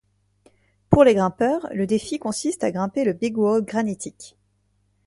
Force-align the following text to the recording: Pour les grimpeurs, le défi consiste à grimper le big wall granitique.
Pour 0.89 1.03
les 1.03 1.13
grimpeurs, 1.13 1.67
le 1.75 1.85
défi 1.85 2.17
consiste 2.17 2.63
à 2.63 2.71
grimper 2.71 3.03
le 3.03 3.13
big 3.13 3.37
wall 3.37 3.61
granitique. 3.63 4.35